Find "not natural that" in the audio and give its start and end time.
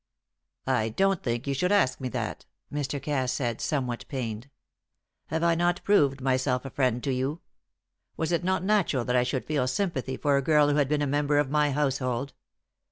8.43-9.15